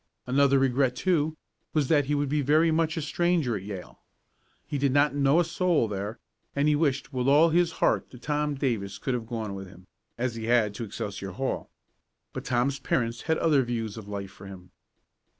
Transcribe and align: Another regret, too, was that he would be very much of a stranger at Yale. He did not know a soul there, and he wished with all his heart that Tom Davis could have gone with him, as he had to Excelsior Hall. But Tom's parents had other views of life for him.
Another 0.25 0.57
regret, 0.57 0.95
too, 0.95 1.37
was 1.75 1.87
that 1.89 2.05
he 2.05 2.15
would 2.15 2.27
be 2.27 2.41
very 2.41 2.71
much 2.71 2.97
of 2.97 3.03
a 3.03 3.05
stranger 3.05 3.55
at 3.55 3.61
Yale. 3.61 3.99
He 4.65 4.79
did 4.79 4.91
not 4.91 5.13
know 5.13 5.39
a 5.39 5.43
soul 5.45 5.87
there, 5.87 6.17
and 6.55 6.67
he 6.67 6.75
wished 6.75 7.13
with 7.13 7.27
all 7.27 7.49
his 7.51 7.73
heart 7.73 8.09
that 8.09 8.23
Tom 8.23 8.55
Davis 8.55 8.97
could 8.97 9.13
have 9.13 9.27
gone 9.27 9.53
with 9.53 9.67
him, 9.67 9.85
as 10.17 10.33
he 10.33 10.45
had 10.45 10.73
to 10.73 10.85
Excelsior 10.85 11.33
Hall. 11.33 11.69
But 12.33 12.45
Tom's 12.45 12.79
parents 12.79 13.21
had 13.21 13.37
other 13.37 13.61
views 13.61 13.95
of 13.95 14.07
life 14.07 14.31
for 14.31 14.47
him. 14.47 14.71